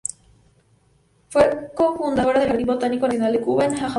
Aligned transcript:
Fue 1.29 1.69
cofundadora 1.75 2.39
del 2.39 2.49
Jardín 2.49 2.65
Botánico 2.65 3.05
Nacional 3.05 3.33
de 3.33 3.41
Cuba, 3.41 3.65
en 3.65 3.71
La 3.73 3.77
Habana. 3.81 3.89